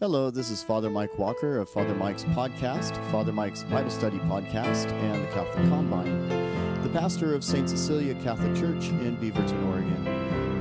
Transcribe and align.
Hello, 0.00 0.30
this 0.30 0.48
is 0.48 0.62
Father 0.62 0.88
Mike 0.88 1.18
Walker 1.18 1.58
of 1.58 1.68
Father 1.68 1.92
Mike's 1.92 2.22
podcast, 2.22 2.94
Father 3.10 3.32
Mike's 3.32 3.64
Bible 3.64 3.90
Study 3.90 4.18
podcast, 4.20 4.92
and 4.92 5.24
the 5.24 5.28
Catholic 5.32 5.68
Combine, 5.68 6.28
the 6.84 6.88
pastor 6.90 7.34
of 7.34 7.42
St. 7.42 7.68
Cecilia 7.68 8.14
Catholic 8.22 8.54
Church 8.54 8.90
in 8.90 9.16
Beaverton, 9.16 9.66
Oregon. 9.66 10.06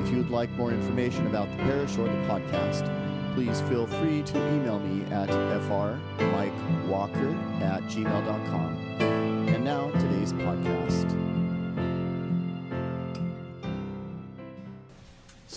If 0.04 0.10
you 0.10 0.18
would 0.18 0.32
like 0.32 0.50
more 0.54 0.72
information 0.72 1.28
about 1.28 1.52
the 1.52 1.58
parish 1.58 2.00
or 2.00 2.06
the 2.06 2.18
podcast, 2.28 2.92
please 3.36 3.62
feel 3.70 3.86
free 3.86 4.24
to 4.24 4.38
email 4.56 4.80
me 4.80 5.06
at 5.14 5.30
frmikewalker 5.30 6.02
at 7.62 7.84
gmail.com. 7.84 8.98
And 9.50 9.64
now, 9.64 9.92
today's 9.92 10.34
podcast. 10.34 10.77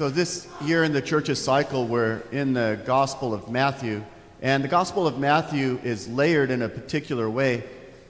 So, 0.01 0.09
this 0.09 0.49
year 0.63 0.83
in 0.83 0.95
the 0.95 1.03
church's 1.03 1.45
cycle, 1.45 1.87
we're 1.87 2.23
in 2.33 2.55
the 2.55 2.81
Gospel 2.87 3.35
of 3.35 3.51
Matthew. 3.51 4.03
And 4.41 4.65
the 4.65 4.69
Gospel 4.69 5.07
of 5.07 5.19
Matthew 5.19 5.79
is 5.85 6.09
layered 6.09 6.51
in 6.51 6.63
a 6.63 6.71
particular 6.71 7.29
way. 7.29 7.65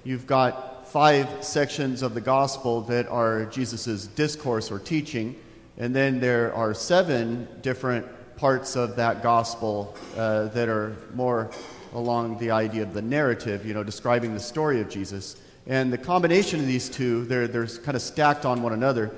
You've 0.05 0.25
got 0.25 0.87
five 0.87 1.43
sections 1.43 2.03
of 2.03 2.15
the 2.15 2.21
Gospel 2.21 2.83
that 2.83 3.09
are 3.09 3.47
Jesus' 3.47 4.07
discourse 4.07 4.71
or 4.71 4.79
teaching. 4.79 5.35
And 5.79 5.93
then 5.93 6.21
there 6.21 6.55
are 6.55 6.75
seven 6.75 7.49
different 7.61 8.07
parts 8.37 8.77
of 8.77 8.95
that 8.95 9.21
Gospel 9.21 9.97
uh, 10.17 10.45
that 10.45 10.69
are 10.69 10.97
more 11.15 11.51
along 11.95 12.39
the 12.39 12.53
idea 12.53 12.85
of 12.85 12.95
the 12.95 13.03
narrative, 13.03 13.67
you 13.67 13.75
know, 13.75 13.83
describing 13.83 14.33
the 14.33 14.39
story 14.39 14.81
of 14.81 14.89
Jesus. 14.89 15.43
And 15.67 15.93
the 15.93 15.99
combination 15.99 16.61
of 16.61 16.69
these 16.69 16.89
two, 16.89 17.25
they're, 17.25 17.49
they're 17.49 17.67
kind 17.67 17.97
of 17.97 18.03
stacked 18.03 18.47
on 18.47 18.63
one 18.63 18.75
another. 18.75 19.11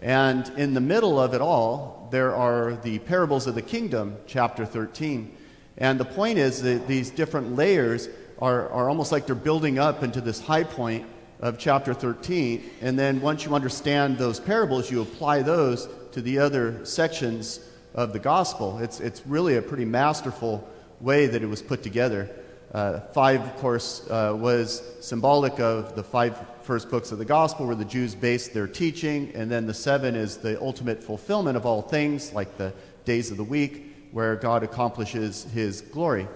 And 0.00 0.48
in 0.56 0.74
the 0.74 0.80
middle 0.80 1.20
of 1.20 1.34
it 1.34 1.40
all, 1.40 2.08
there 2.10 2.34
are 2.34 2.76
the 2.76 2.98
parables 3.00 3.46
of 3.46 3.54
the 3.54 3.62
kingdom, 3.62 4.16
chapter 4.26 4.64
13. 4.64 5.36
And 5.76 6.00
the 6.00 6.04
point 6.04 6.38
is 6.38 6.62
that 6.62 6.86
these 6.86 7.10
different 7.10 7.54
layers 7.54 8.08
are, 8.40 8.68
are 8.70 8.88
almost 8.88 9.12
like 9.12 9.26
they're 9.26 9.34
building 9.34 9.78
up 9.78 10.02
into 10.02 10.20
this 10.20 10.40
high 10.40 10.64
point 10.64 11.06
of 11.40 11.58
chapter 11.58 11.92
13. 11.92 12.62
And 12.80 12.98
then 12.98 13.20
once 13.20 13.44
you 13.44 13.54
understand 13.54 14.18
those 14.18 14.40
parables, 14.40 14.90
you 14.90 15.02
apply 15.02 15.42
those 15.42 15.88
to 16.12 16.22
the 16.22 16.38
other 16.38 16.84
sections 16.84 17.60
of 17.94 18.12
the 18.12 18.18
gospel. 18.18 18.78
It's, 18.78 19.00
it's 19.00 19.26
really 19.26 19.56
a 19.56 19.62
pretty 19.62 19.84
masterful 19.84 20.68
way 21.00 21.26
that 21.26 21.42
it 21.42 21.46
was 21.46 21.62
put 21.62 21.82
together. 21.82 22.30
Uh, 22.72 23.00
five, 23.12 23.40
of 23.40 23.56
course, 23.56 24.08
uh, 24.10 24.32
was 24.38 24.82
symbolic 25.00 25.58
of 25.58 25.96
the 25.96 26.04
five 26.04 26.38
first 26.62 26.88
books 26.88 27.10
of 27.10 27.18
the 27.18 27.24
gospel 27.24 27.66
where 27.66 27.74
the 27.74 27.84
Jews 27.84 28.14
based 28.14 28.54
their 28.54 28.68
teaching, 28.68 29.32
and 29.34 29.50
then 29.50 29.66
the 29.66 29.74
seven 29.74 30.14
is 30.14 30.36
the 30.36 30.60
ultimate 30.62 31.02
fulfillment 31.02 31.56
of 31.56 31.66
all 31.66 31.82
things, 31.82 32.32
like 32.32 32.56
the 32.58 32.72
days 33.04 33.32
of 33.32 33.36
the 33.36 33.44
week, 33.44 33.96
where 34.12 34.36
God 34.36 34.62
accomplishes 34.62 35.44
his 35.52 35.80
glory. 35.80 36.28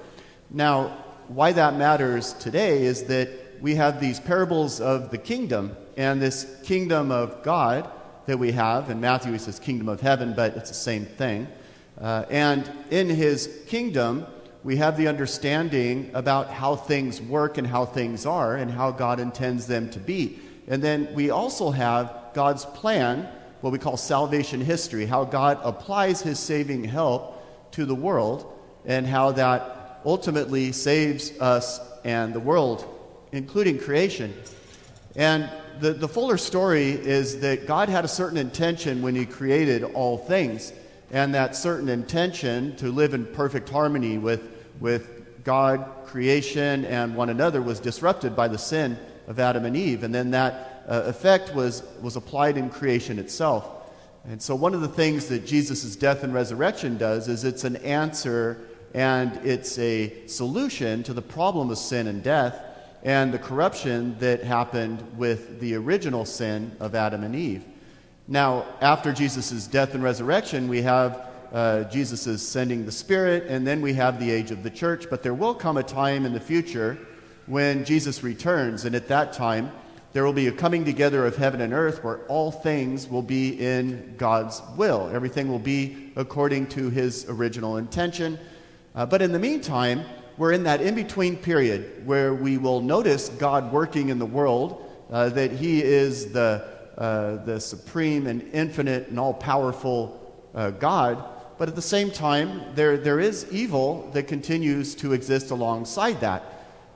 Now, 0.50 1.04
why 1.28 1.52
that 1.52 1.76
matters 1.76 2.32
today 2.34 2.82
is 2.82 3.04
that 3.04 3.28
we 3.60 3.76
have 3.76 4.00
these 4.00 4.18
parables 4.18 4.80
of 4.80 5.10
the 5.10 5.18
kingdom, 5.18 5.76
and 5.96 6.20
this 6.20 6.60
kingdom 6.64 7.12
of 7.12 7.44
God 7.44 7.88
that 8.26 8.38
we 8.38 8.50
have. 8.52 8.90
In 8.90 9.00
Matthew, 9.00 9.30
he 9.32 9.38
says 9.38 9.60
kingdom 9.60 9.88
of 9.88 10.00
heaven, 10.00 10.34
but 10.34 10.56
it's 10.56 10.70
the 10.70 10.74
same 10.74 11.04
thing. 11.04 11.46
Uh, 12.00 12.24
and 12.28 12.68
in 12.90 13.08
his 13.08 13.62
kingdom, 13.68 14.26
we 14.64 14.76
have 14.76 14.96
the 14.96 15.08
understanding 15.08 16.10
about 16.14 16.48
how 16.48 16.74
things 16.74 17.20
work 17.20 17.58
and 17.58 17.66
how 17.66 17.84
things 17.84 18.24
are 18.24 18.56
and 18.56 18.70
how 18.70 18.90
God 18.90 19.20
intends 19.20 19.66
them 19.66 19.90
to 19.90 20.00
be. 20.00 20.38
And 20.66 20.82
then 20.82 21.12
we 21.14 21.28
also 21.28 21.70
have 21.70 22.10
God's 22.32 22.64
plan, 22.64 23.28
what 23.60 23.74
we 23.74 23.78
call 23.78 23.98
salvation 23.98 24.62
history, 24.62 25.04
how 25.04 25.24
God 25.24 25.60
applies 25.62 26.22
his 26.22 26.38
saving 26.38 26.82
help 26.84 27.70
to 27.72 27.84
the 27.84 27.94
world 27.94 28.50
and 28.86 29.06
how 29.06 29.32
that 29.32 30.00
ultimately 30.06 30.72
saves 30.72 31.38
us 31.40 31.78
and 32.02 32.32
the 32.32 32.40
world, 32.40 32.86
including 33.32 33.78
creation. 33.78 34.34
And 35.14 35.50
the, 35.80 35.92
the 35.92 36.08
fuller 36.08 36.38
story 36.38 36.92
is 36.92 37.40
that 37.40 37.66
God 37.66 37.90
had 37.90 38.04
a 38.04 38.08
certain 38.08 38.38
intention 38.38 39.02
when 39.02 39.14
he 39.14 39.26
created 39.26 39.82
all 39.82 40.16
things, 40.16 40.72
and 41.10 41.34
that 41.34 41.54
certain 41.54 41.88
intention 41.88 42.74
to 42.76 42.90
live 42.90 43.14
in 43.14 43.26
perfect 43.26 43.68
harmony 43.68 44.18
with 44.18 44.53
with 44.80 45.44
God, 45.44 45.86
creation, 46.06 46.84
and 46.86 47.14
one 47.14 47.28
another 47.28 47.60
was 47.60 47.80
disrupted 47.80 48.34
by 48.34 48.48
the 48.48 48.58
sin 48.58 48.98
of 49.26 49.38
Adam 49.38 49.64
and 49.64 49.76
Eve. 49.76 50.02
And 50.02 50.14
then 50.14 50.30
that 50.32 50.84
uh, 50.88 51.02
effect 51.06 51.54
was, 51.54 51.82
was 52.00 52.16
applied 52.16 52.56
in 52.56 52.70
creation 52.70 53.18
itself. 53.18 53.68
And 54.26 54.40
so, 54.40 54.54
one 54.54 54.72
of 54.72 54.80
the 54.80 54.88
things 54.88 55.26
that 55.28 55.44
Jesus' 55.44 55.96
death 55.96 56.24
and 56.24 56.32
resurrection 56.32 56.96
does 56.96 57.28
is 57.28 57.44
it's 57.44 57.64
an 57.64 57.76
answer 57.76 58.58
and 58.94 59.36
it's 59.44 59.78
a 59.78 60.26
solution 60.26 61.02
to 61.02 61.12
the 61.12 61.20
problem 61.20 61.70
of 61.70 61.76
sin 61.76 62.06
and 62.06 62.22
death 62.22 62.58
and 63.02 63.34
the 63.34 63.38
corruption 63.38 64.16
that 64.20 64.42
happened 64.42 65.04
with 65.18 65.60
the 65.60 65.74
original 65.74 66.24
sin 66.24 66.74
of 66.80 66.94
Adam 66.94 67.22
and 67.22 67.36
Eve. 67.36 67.64
Now, 68.26 68.64
after 68.80 69.12
Jesus' 69.12 69.66
death 69.66 69.94
and 69.94 70.02
resurrection, 70.02 70.68
we 70.68 70.80
have 70.82 71.28
uh, 71.54 71.84
Jesus 71.84 72.26
is 72.26 72.46
sending 72.46 72.84
the 72.84 72.90
Spirit, 72.90 73.44
and 73.46 73.64
then 73.64 73.80
we 73.80 73.94
have 73.94 74.18
the 74.18 74.28
age 74.28 74.50
of 74.50 74.64
the 74.64 74.70
church. 74.70 75.06
But 75.08 75.22
there 75.22 75.34
will 75.34 75.54
come 75.54 75.76
a 75.76 75.84
time 75.84 76.26
in 76.26 76.32
the 76.32 76.40
future 76.40 76.98
when 77.46 77.84
Jesus 77.84 78.24
returns, 78.24 78.84
and 78.84 78.96
at 78.96 79.06
that 79.06 79.32
time, 79.32 79.70
there 80.14 80.24
will 80.24 80.32
be 80.32 80.48
a 80.48 80.52
coming 80.52 80.84
together 80.84 81.24
of 81.24 81.36
heaven 81.36 81.60
and 81.60 81.72
earth 81.72 82.02
where 82.02 82.18
all 82.26 82.50
things 82.50 83.08
will 83.08 83.22
be 83.22 83.50
in 83.64 84.14
God's 84.16 84.62
will. 84.76 85.08
Everything 85.14 85.48
will 85.48 85.60
be 85.60 86.12
according 86.16 86.66
to 86.68 86.90
his 86.90 87.24
original 87.28 87.76
intention. 87.76 88.36
Uh, 88.96 89.06
but 89.06 89.22
in 89.22 89.30
the 89.30 89.38
meantime, 89.38 90.04
we're 90.36 90.52
in 90.52 90.64
that 90.64 90.80
in 90.80 90.96
between 90.96 91.36
period 91.36 92.04
where 92.04 92.34
we 92.34 92.58
will 92.58 92.80
notice 92.80 93.28
God 93.28 93.72
working 93.72 94.08
in 94.08 94.18
the 94.18 94.26
world, 94.26 94.90
uh, 95.10 95.28
that 95.28 95.52
he 95.52 95.82
is 95.84 96.32
the, 96.32 96.66
uh, 96.98 97.36
the 97.44 97.60
supreme 97.60 98.26
and 98.26 98.42
infinite 98.52 99.08
and 99.08 99.20
all 99.20 99.34
powerful 99.34 100.20
uh, 100.54 100.70
God. 100.70 101.30
But 101.56 101.68
at 101.68 101.76
the 101.76 101.82
same 101.82 102.10
time, 102.10 102.62
there, 102.74 102.96
there 102.96 103.20
is 103.20 103.46
evil 103.52 104.10
that 104.12 104.24
continues 104.24 104.94
to 104.96 105.12
exist 105.12 105.50
alongside 105.50 106.20
that. 106.20 106.42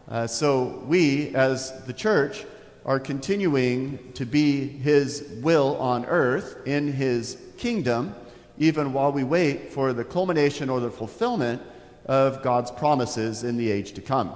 Uh, 0.08 0.26
so 0.26 0.82
we, 0.86 1.34
as 1.34 1.84
the 1.84 1.92
church, 1.92 2.44
are 2.84 2.98
continuing 2.98 4.12
to 4.14 4.24
be 4.24 4.66
His 4.66 5.30
will 5.42 5.76
on 5.76 6.06
earth 6.06 6.66
in 6.66 6.92
His 6.92 7.38
kingdom, 7.56 8.14
even 8.58 8.92
while 8.92 9.12
we 9.12 9.22
wait 9.22 9.70
for 9.72 9.92
the 9.92 10.04
culmination 10.04 10.70
or 10.70 10.80
the 10.80 10.90
fulfillment 10.90 11.62
of 12.06 12.42
God's 12.42 12.70
promises 12.70 13.44
in 13.44 13.56
the 13.56 13.70
age 13.70 13.92
to 13.92 14.00
come. 14.00 14.32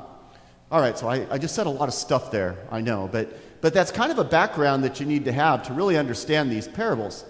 All 0.70 0.80
right, 0.80 0.96
so 0.96 1.08
I, 1.08 1.26
I 1.30 1.38
just 1.38 1.54
said 1.54 1.66
a 1.66 1.70
lot 1.70 1.88
of 1.88 1.94
stuff 1.94 2.30
there, 2.30 2.58
I 2.70 2.80
know, 2.80 3.08
but, 3.10 3.60
but 3.60 3.74
that's 3.74 3.90
kind 3.90 4.12
of 4.12 4.18
a 4.18 4.24
background 4.24 4.84
that 4.84 5.00
you 5.00 5.06
need 5.06 5.24
to 5.24 5.32
have 5.32 5.64
to 5.64 5.72
really 5.72 5.96
understand 5.96 6.50
these 6.52 6.68
parables. 6.68 7.24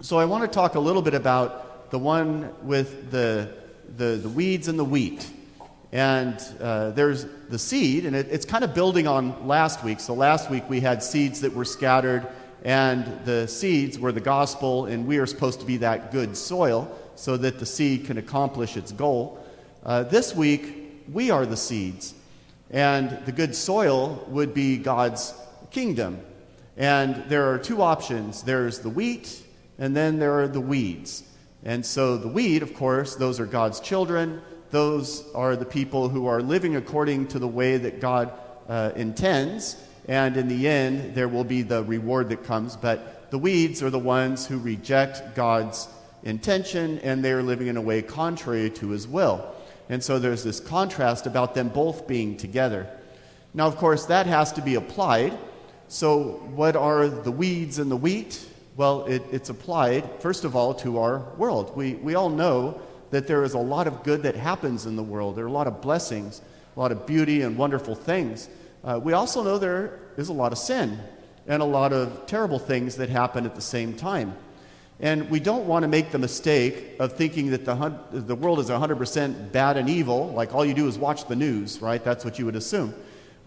So 0.00 0.18
I 0.18 0.26
want 0.26 0.44
to 0.44 0.48
talk 0.48 0.74
a 0.74 0.80
little 0.80 1.02
bit 1.02 1.14
about 1.14 1.67
the 1.90 1.98
one 1.98 2.52
with 2.62 3.10
the, 3.10 3.54
the, 3.96 4.16
the 4.22 4.28
weeds 4.28 4.68
and 4.68 4.78
the 4.78 4.84
wheat. 4.84 5.28
And 5.90 6.38
uh, 6.60 6.90
there's 6.90 7.26
the 7.48 7.58
seed, 7.58 8.04
and 8.04 8.14
it, 8.14 8.28
it's 8.30 8.44
kind 8.44 8.62
of 8.62 8.74
building 8.74 9.06
on 9.06 9.46
last 9.46 9.82
week. 9.82 10.00
So 10.00 10.12
last 10.12 10.50
week 10.50 10.68
we 10.68 10.80
had 10.80 11.02
seeds 11.02 11.40
that 11.40 11.54
were 11.54 11.64
scattered, 11.64 12.26
and 12.62 13.24
the 13.24 13.48
seeds 13.48 13.98
were 13.98 14.12
the 14.12 14.20
gospel, 14.20 14.86
and 14.86 15.06
we 15.06 15.18
are 15.18 15.26
supposed 15.26 15.60
to 15.60 15.66
be 15.66 15.78
that 15.78 16.12
good 16.12 16.36
soil 16.36 16.94
so 17.14 17.36
that 17.38 17.58
the 17.58 17.66
seed 17.66 18.04
can 18.04 18.18
accomplish 18.18 18.76
its 18.76 18.92
goal. 18.92 19.42
Uh, 19.84 20.02
this 20.02 20.34
week, 20.34 21.02
we 21.10 21.30
are 21.30 21.46
the 21.46 21.56
seeds, 21.56 22.14
and 22.70 23.24
the 23.24 23.32
good 23.32 23.54
soil 23.54 24.24
would 24.28 24.52
be 24.52 24.76
God's 24.76 25.32
kingdom. 25.70 26.20
And 26.76 27.24
there 27.28 27.50
are 27.50 27.58
two 27.58 27.80
options 27.80 28.42
there's 28.42 28.80
the 28.80 28.90
wheat, 28.90 29.42
and 29.78 29.96
then 29.96 30.18
there 30.18 30.38
are 30.38 30.48
the 30.48 30.60
weeds. 30.60 31.22
And 31.64 31.84
so 31.84 32.16
the 32.16 32.28
weed, 32.28 32.62
of 32.62 32.74
course, 32.74 33.16
those 33.16 33.40
are 33.40 33.46
God's 33.46 33.80
children. 33.80 34.40
Those 34.70 35.24
are 35.34 35.56
the 35.56 35.64
people 35.64 36.08
who 36.08 36.26
are 36.26 36.40
living 36.40 36.76
according 36.76 37.28
to 37.28 37.38
the 37.38 37.48
way 37.48 37.76
that 37.78 38.00
God 38.00 38.32
uh, 38.68 38.92
intends. 38.96 39.82
And 40.06 40.36
in 40.36 40.48
the 40.48 40.68
end, 40.68 41.14
there 41.14 41.28
will 41.28 41.44
be 41.44 41.62
the 41.62 41.82
reward 41.84 42.28
that 42.30 42.44
comes. 42.44 42.76
But 42.76 43.30
the 43.30 43.38
weeds 43.38 43.82
are 43.82 43.90
the 43.90 43.98
ones 43.98 44.46
who 44.46 44.58
reject 44.58 45.34
God's 45.34 45.88
intention 46.22 46.98
and 47.00 47.24
they're 47.24 47.42
living 47.42 47.68
in 47.68 47.76
a 47.76 47.82
way 47.82 48.02
contrary 48.02 48.70
to 48.70 48.88
his 48.90 49.06
will. 49.06 49.54
And 49.88 50.02
so 50.02 50.18
there's 50.18 50.44
this 50.44 50.60
contrast 50.60 51.26
about 51.26 51.54
them 51.54 51.68
both 51.68 52.06
being 52.06 52.36
together. 52.36 52.86
Now, 53.54 53.66
of 53.66 53.76
course, 53.76 54.06
that 54.06 54.26
has 54.26 54.52
to 54.52 54.62
be 54.62 54.74
applied. 54.74 55.36
So, 55.88 56.42
what 56.54 56.76
are 56.76 57.08
the 57.08 57.32
weeds 57.32 57.78
and 57.78 57.90
the 57.90 57.96
wheat? 57.96 58.46
Well, 58.78 59.06
it, 59.06 59.24
it's 59.32 59.50
applied, 59.50 60.08
first 60.20 60.44
of 60.44 60.54
all, 60.54 60.72
to 60.74 60.98
our 60.98 61.18
world. 61.36 61.76
We, 61.76 61.94
we 61.94 62.14
all 62.14 62.28
know 62.28 62.80
that 63.10 63.26
there 63.26 63.42
is 63.42 63.54
a 63.54 63.58
lot 63.58 63.88
of 63.88 64.04
good 64.04 64.22
that 64.22 64.36
happens 64.36 64.86
in 64.86 64.94
the 64.94 65.02
world. 65.02 65.34
There 65.34 65.44
are 65.44 65.48
a 65.48 65.52
lot 65.52 65.66
of 65.66 65.82
blessings, 65.82 66.40
a 66.76 66.80
lot 66.80 66.92
of 66.92 67.04
beauty 67.04 67.42
and 67.42 67.58
wonderful 67.58 67.96
things. 67.96 68.48
Uh, 68.84 69.00
we 69.02 69.14
also 69.14 69.42
know 69.42 69.58
there 69.58 69.98
is 70.16 70.28
a 70.28 70.32
lot 70.32 70.52
of 70.52 70.58
sin 70.58 70.96
and 71.48 71.60
a 71.60 71.64
lot 71.64 71.92
of 71.92 72.26
terrible 72.26 72.60
things 72.60 72.94
that 72.98 73.08
happen 73.08 73.44
at 73.44 73.56
the 73.56 73.60
same 73.60 73.94
time. 73.94 74.36
And 75.00 75.28
we 75.28 75.40
don't 75.40 75.66
want 75.66 75.82
to 75.82 75.88
make 75.88 76.12
the 76.12 76.18
mistake 76.18 77.00
of 77.00 77.14
thinking 77.14 77.50
that 77.50 77.64
the, 77.64 77.74
the 78.12 78.36
world 78.36 78.60
is 78.60 78.70
100% 78.70 79.50
bad 79.50 79.76
and 79.76 79.90
evil, 79.90 80.28
like 80.34 80.54
all 80.54 80.64
you 80.64 80.74
do 80.74 80.86
is 80.86 80.96
watch 80.96 81.26
the 81.26 81.34
news, 81.34 81.82
right? 81.82 82.04
That's 82.04 82.24
what 82.24 82.38
you 82.38 82.44
would 82.44 82.56
assume. 82.56 82.94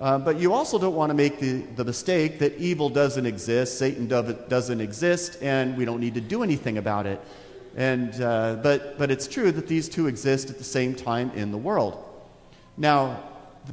Uh, 0.01 0.17
but 0.17 0.39
you 0.39 0.51
also 0.51 0.79
don't 0.79 0.95
want 0.95 1.11
to 1.11 1.13
make 1.13 1.39
the, 1.39 1.61
the 1.75 1.85
mistake 1.85 2.39
that 2.39 2.57
evil 2.57 2.89
doesn't 2.89 3.27
exist, 3.27 3.77
Satan 3.77 4.07
doesn't 4.07 4.81
exist, 4.81 5.37
and 5.43 5.77
we 5.77 5.85
don't 5.85 5.99
need 5.99 6.15
to 6.15 6.21
do 6.21 6.41
anything 6.41 6.79
about 6.79 7.05
it. 7.05 7.21
And, 7.77 8.19
uh, 8.19 8.55
but, 8.63 8.97
but 8.97 9.11
it's 9.11 9.27
true 9.27 9.51
that 9.51 9.67
these 9.67 9.87
two 9.87 10.07
exist 10.07 10.49
at 10.49 10.57
the 10.57 10.63
same 10.63 10.95
time 10.95 11.29
in 11.35 11.51
the 11.51 11.57
world. 11.57 12.03
Now, 12.77 13.21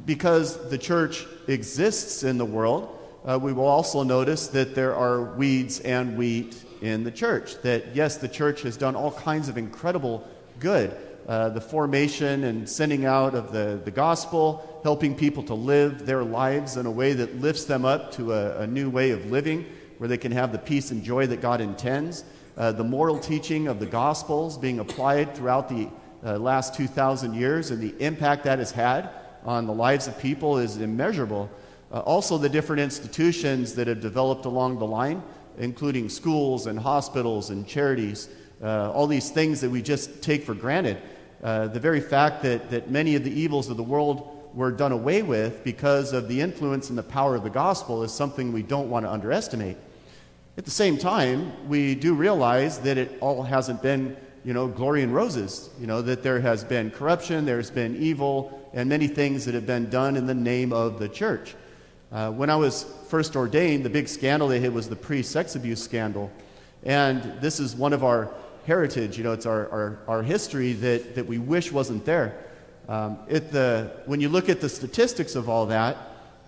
because 0.05 0.69
the 0.69 0.77
church 0.77 1.25
exists 1.47 2.21
in 2.21 2.37
the 2.37 2.45
world, 2.45 2.95
uh, 3.25 3.39
we 3.41 3.51
will 3.51 3.65
also 3.65 4.03
notice 4.03 4.49
that 4.49 4.75
there 4.75 4.95
are 4.95 5.35
weeds 5.35 5.79
and 5.79 6.15
wheat 6.15 6.63
in 6.83 7.03
the 7.03 7.11
church. 7.11 7.59
That, 7.63 7.95
yes, 7.95 8.17
the 8.17 8.27
church 8.27 8.61
has 8.61 8.77
done 8.77 8.95
all 8.95 9.13
kinds 9.13 9.49
of 9.49 9.57
incredible 9.57 10.27
good. 10.59 10.95
Uh, 11.27 11.49
the 11.49 11.61
formation 11.61 12.43
and 12.43 12.69
sending 12.69 13.05
out 13.05 13.33
of 13.33 13.51
the, 13.51 13.81
the 13.83 13.91
gospel, 13.91 14.68
helping 14.83 15.15
people 15.15 15.43
to 15.43 15.53
live 15.53 16.05
their 16.05 16.23
lives 16.23 16.77
in 16.77 16.85
a 16.85 16.91
way 16.91 17.13
that 17.13 17.39
lifts 17.39 17.65
them 17.65 17.85
up 17.85 18.11
to 18.13 18.33
a, 18.33 18.61
a 18.61 18.67
new 18.67 18.89
way 18.89 19.11
of 19.11 19.25
living 19.31 19.65
where 19.97 20.07
they 20.07 20.17
can 20.17 20.31
have 20.31 20.51
the 20.51 20.57
peace 20.57 20.91
and 20.91 21.03
joy 21.03 21.27
that 21.27 21.41
God 21.41 21.61
intends. 21.61 22.23
Uh, 22.57 22.71
the 22.71 22.83
moral 22.83 23.19
teaching 23.19 23.67
of 23.67 23.79
the 23.79 23.85
gospels 23.85 24.57
being 24.57 24.79
applied 24.79 25.35
throughout 25.35 25.69
the 25.69 25.89
uh, 26.23 26.37
last 26.37 26.75
2,000 26.75 27.33
years 27.33 27.71
and 27.71 27.81
the 27.81 27.95
impact 28.03 28.43
that 28.43 28.59
has 28.59 28.71
had 28.71 29.09
on 29.43 29.65
the 29.65 29.73
lives 29.73 30.07
of 30.07 30.17
people 30.19 30.57
is 30.57 30.77
immeasurable. 30.77 31.49
Uh, 31.91 31.99
also, 32.01 32.37
the 32.37 32.49
different 32.49 32.81
institutions 32.81 33.73
that 33.75 33.87
have 33.87 34.01
developed 34.01 34.45
along 34.45 34.77
the 34.79 34.85
line 34.85 35.23
including 35.59 36.09
schools 36.09 36.65
and 36.65 36.79
hospitals 36.79 37.49
and 37.51 37.67
charities, 37.67 38.29
uh, 38.63 38.91
all 38.91 39.05
these 39.05 39.29
things 39.29 39.61
that 39.61 39.69
we 39.69 39.81
just 39.81 40.23
take 40.23 40.43
for 40.43 40.55
granted. 40.55 40.97
Uh, 41.43 41.67
the 41.67 41.79
very 41.79 42.01
fact 42.01 42.41
that, 42.41 42.69
that 42.69 42.89
many 42.89 43.15
of 43.15 43.23
the 43.23 43.31
evils 43.31 43.69
of 43.69 43.77
the 43.77 43.83
world 43.83 44.38
were 44.53 44.71
done 44.71 44.91
away 44.91 45.21
with 45.21 45.63
because 45.63 46.13
of 46.13 46.27
the 46.27 46.41
influence 46.41 46.89
and 46.89 46.97
the 46.97 47.03
power 47.03 47.35
of 47.35 47.43
the 47.43 47.49
gospel 47.49 48.03
is 48.03 48.11
something 48.11 48.51
we 48.51 48.63
don't 48.63 48.89
want 48.89 49.05
to 49.05 49.11
underestimate. 49.11 49.77
At 50.57 50.65
the 50.65 50.71
same 50.71 50.97
time, 50.97 51.69
we 51.69 51.95
do 51.95 52.13
realize 52.13 52.79
that 52.79 52.97
it 52.97 53.17
all 53.21 53.43
hasn't 53.43 53.81
been, 53.81 54.17
you 54.43 54.53
know, 54.53 54.67
glory 54.67 55.03
and 55.03 55.13
roses. 55.13 55.69
You 55.79 55.87
know, 55.87 56.01
that 56.01 56.23
there 56.23 56.39
has 56.41 56.63
been 56.63 56.91
corruption, 56.91 57.45
there's 57.45 57.71
been 57.71 57.95
evil, 57.95 58.69
and 58.73 58.89
many 58.89 59.07
things 59.07 59.45
that 59.45 59.53
have 59.53 59.65
been 59.65 59.89
done 59.89 60.17
in 60.17 60.25
the 60.25 60.33
name 60.33 60.73
of 60.73 60.99
the 60.99 61.07
church. 61.07 61.55
Uh, 62.11 62.31
when 62.31 62.49
I 62.49 62.55
was 62.55 62.85
first 63.07 63.35
ordained, 63.35 63.85
the 63.85 63.89
big 63.89 64.07
scandal 64.07 64.47
they 64.47 64.59
hit 64.59 64.73
was 64.73 64.89
the 64.89 64.95
pre 64.95 65.23
sex 65.23 65.55
abuse 65.55 65.81
scandal. 65.81 66.31
And 66.83 67.39
this 67.39 67.59
is 67.59 67.75
one 67.75 67.93
of 67.93 68.03
our 68.03 68.33
heritage, 68.65 69.17
you 69.17 69.23
know, 69.23 69.31
it's 69.31 69.45
our, 69.45 69.69
our, 69.69 69.99
our 70.07 70.23
history 70.23 70.73
that, 70.73 71.15
that 71.15 71.25
we 71.25 71.37
wish 71.37 71.71
wasn't 71.71 72.05
there. 72.05 72.35
Um, 72.89 73.19
the, 73.27 73.91
when 74.07 74.19
you 74.19 74.29
look 74.29 74.49
at 74.49 74.61
the 74.61 74.67
statistics 74.67 75.35
of 75.35 75.47
all 75.47 75.67
that, 75.67 75.95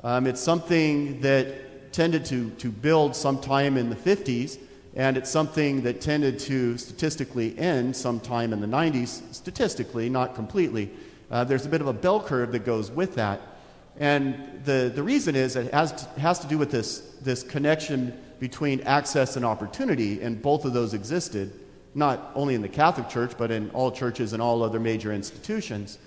um, 0.04 0.26
it's 0.26 0.42
something 0.42 1.22
that 1.22 1.94
tended 1.94 2.26
to, 2.26 2.50
to 2.52 2.72
build 2.72 3.16
sometime 3.16 3.78
in 3.78 3.92
the 3.92 3.96
50s, 3.96 4.58
and 4.96 5.18
it's 5.18 5.30
something 5.30 5.84
that 5.84 6.02
tended 6.02 6.40
to 6.40 6.80
statistically 6.80 7.56
end 7.60 7.96
sometime 7.96 8.54
in 8.54 8.60
the 8.60 8.66
90s, 8.66 9.22
statistically, 9.32 10.10
not 10.10 10.34
completely. 10.34 10.90
Uh, 11.30 11.44
there's 11.44 11.68
a 11.68 11.70
bit 11.70 11.80
of 11.80 11.86
a 11.86 11.94
bell 11.94 12.20
curve 12.20 12.52
that 12.54 12.66
goes 12.66 12.90
with 12.90 13.14
that. 13.14 13.40
And 14.00 14.64
the, 14.66 14.92
the 14.96 15.04
reason 15.04 15.36
is 15.36 15.56
it 15.56 15.72
has 15.72 15.92
to, 15.92 16.20
has 16.20 16.40
to 16.40 16.48
do 16.48 16.58
with 16.58 16.72
this, 16.72 17.18
this 17.22 17.44
connection 17.44 18.20
between 18.40 18.82
access 18.82 19.36
and 19.36 19.46
opportunity, 19.46 20.24
and 20.24 20.42
both 20.42 20.66
of 20.66 20.74
those 20.74 20.96
existed, 20.96 21.54
not 21.94 22.32
only 22.34 22.56
in 22.56 22.64
the 22.64 22.70
Catholic 22.70 23.10
Church, 23.10 23.34
but 23.38 23.52
in 23.52 23.70
all 23.72 23.92
churches 23.92 24.34
and 24.34 24.42
all 24.42 24.64
other 24.64 24.80
major 24.80 25.14
institutions. 25.14 26.00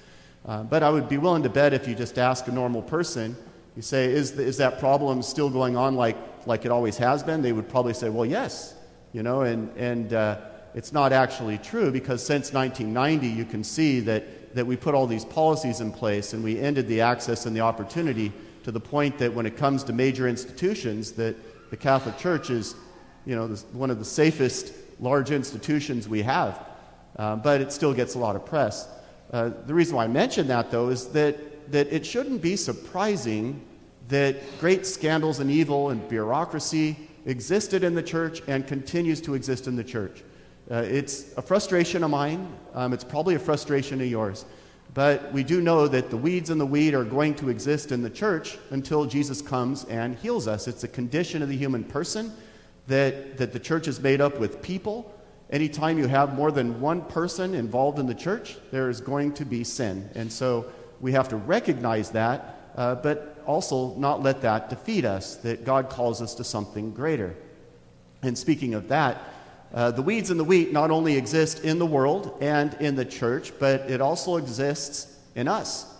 Uh, 0.45 0.63
but 0.63 0.83
I 0.83 0.91
would 0.91 1.09
be 1.09 1.19
willing 1.19 1.43
to 1.45 1.49
bet 1.49 1.73
if 1.73 1.89
you 1.89 1.95
just 1.95 2.19
ask 2.19 2.47
a 2.49 2.53
normal 2.53 2.83
person, 2.83 3.37
you 3.77 3.83
say, 3.83 4.07
is, 4.07 4.33
the, 4.33 4.43
is 4.43 4.59
that 4.59 4.79
problem 4.79 5.23
still 5.23 5.51
going 5.51 5.77
on 5.77 5.95
like, 5.95 6.17
like 6.47 6.65
it 6.65 6.71
always 6.71 6.97
has 6.99 7.23
been? 7.23 7.43
They 7.43 7.53
would 7.53 7.69
probably 7.69 7.95
say, 7.95 8.09
well, 8.11 8.27
yes. 8.27 8.75
You 9.13 9.23
know, 9.23 9.43
and, 9.43 9.75
and 9.77 10.13
uh, 10.13 10.41
it's 10.75 10.93
not 10.93 11.13
actually 11.13 11.59
true 11.59 11.91
because 11.91 12.25
since 12.25 12.53
1990, 12.53 13.29
you 13.29 13.45
can 13.45 13.65
see 13.65 14.01
that 14.01 14.25
that 14.55 14.67
we 14.67 14.77
put 14.77 14.95
all 14.95 15.07
these 15.07 15.25
policies 15.25 15.81
in 15.81 15.93
place 15.93 16.33
and 16.33 16.43
we 16.43 16.59
ended 16.59 16.87
the 16.87 17.01
access 17.01 17.47
and 17.47 17.55
the 17.55 17.61
opportunity 17.61 18.33
to 18.63 18.73
the 18.73 18.81
point 18.81 19.19
that 19.19 19.33
when 19.35 19.47
it 19.47 19.57
comes 19.57 19.85
to 19.85 19.93
major 19.93 20.29
institutions 20.29 21.13
that 21.13 21.37
the 21.71 21.77
Catholic 21.77 22.17
Church 22.17 22.51
is, 22.51 22.75
you 23.27 23.35
know, 23.35 23.49
one 23.73 23.91
of 23.91 23.99
the 23.99 24.05
safest 24.05 24.73
large 25.01 25.31
institutions 25.31 26.09
we 26.09 26.23
have. 26.23 26.67
Uh, 27.17 27.37
but 27.37 27.61
it 27.61 27.73
still 27.73 27.93
gets 27.93 28.15
a 28.15 28.19
lot 28.19 28.37
of 28.37 28.47
press. 28.47 28.89
Uh, 29.35 29.51
the 29.67 29.75
reason 29.75 29.97
why 29.97 30.05
I 30.05 30.07
mention 30.07 30.47
that, 30.47 30.71
though, 30.71 30.91
is 30.91 31.09
that, 31.09 31.73
that 31.73 31.93
it 31.93 32.07
shouldn't 32.07 32.41
be 32.41 32.55
surprising 32.55 33.61
that 34.07 34.37
great 34.61 34.87
scandals 34.87 35.41
and 35.41 35.51
evil 35.51 35.91
and 35.91 36.09
bureaucracy 36.09 36.97
existed 37.27 37.83
in 37.83 37.97
the 37.97 38.03
church 38.03 38.43
and 38.47 38.65
continues 38.65 39.21
to 39.23 39.35
exist 39.35 39.67
in 39.67 39.75
the 39.75 39.83
church. 39.83 40.23
Uh, 40.71 40.77
it's 40.77 41.37
a 41.37 41.43
frustration 41.43 42.05
of 42.05 42.11
mine. 42.11 42.47
Um, 42.75 42.93
it's 42.93 43.03
probably 43.03 43.35
a 43.35 43.41
frustration 43.41 44.01
of 44.01 44.07
yours. 44.07 44.45
But 44.95 45.33
we 45.33 45.43
do 45.43 45.61
know 45.61 45.89
that 45.89 46.11
the 46.11 46.17
weeds 46.17 46.51
and 46.51 46.61
the 46.61 46.67
weed 46.67 46.95
are 46.95 47.03
going 47.03 47.35
to 47.35 47.49
exist 47.49 47.91
in 47.91 48.03
the 48.03 48.11
church 48.11 48.57
until 48.71 49.05
Jesus 49.05 49.43
comes 49.43 49.83
and 49.87 50.17
heals 50.17 50.47
us. 50.47 50.69
It's 50.69 50.85
a 50.85 50.89
condition 50.89 51.43
of 51.43 51.49
the 51.49 51.57
human 51.57 51.83
person 51.83 52.33
that, 52.87 53.37
that 53.39 53.53
the 53.53 53.59
church 53.59 53.89
is 53.89 53.99
made 53.99 54.21
up 54.21 54.39
with 54.39 54.63
people. 54.63 55.13
Anytime 55.51 55.99
you 55.99 56.07
have 56.07 56.35
more 56.35 56.51
than 56.51 56.81
one 56.81 57.03
person 57.03 57.55
involved 57.55 57.99
in 57.99 58.07
the 58.07 58.15
church, 58.15 58.57
there 58.71 58.89
is 58.89 59.01
going 59.01 59.35
to 59.35 59.45
be 59.45 59.63
sin. 59.63 60.09
And 60.15 60.33
so 60.33 60.67
we 61.01 61.13
have 61.13 61.29
to 61.29 61.37
recognize 61.37 62.11
that, 62.11 62.71
uh, 62.77 62.95
but 62.97 63.43
also 63.47 63.95
not 63.97 64.23
let 64.23 64.41
that 64.43 64.71
defeat 64.71 65.05
us, 65.05 65.37
that 65.37 65.65
God 65.65 65.91
calls 65.91 66.23
us 66.23 66.35
to 66.37 66.45
something 66.45 66.93
greater. 66.93 67.37
And 68.23 68.37
speaking 68.37 68.75
of 68.75 68.89
that, 68.89 69.23
uh, 69.75 69.91
the 69.91 70.03
weeds 70.03 70.31
and 70.31 70.41
the 70.41 70.45
wheat 70.45 70.73
not 70.73 70.91
only 70.91 71.17
exist 71.17 71.65
in 71.65 71.79
the 71.79 71.87
world 71.87 72.39
and 72.41 72.75
in 72.75 72.95
the 72.95 73.05
church, 73.05 73.53
but 73.59 73.83
it 73.91 74.01
also 74.01 74.37
exists 74.37 75.19
in 75.35 75.49
us. 75.49 75.93